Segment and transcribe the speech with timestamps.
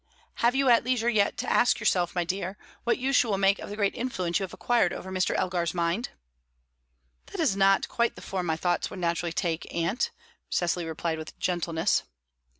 [0.41, 3.59] "Have you had leisure yet to ask yourself, my dear, what use you will make
[3.59, 5.35] of the great influence you have acquired over Mr.
[5.35, 6.09] Elgar's mind?"
[7.27, 10.09] "That is not quite the form my thoughts would naturally take, aunt,"
[10.49, 12.01] Cecily replied, with gentleness.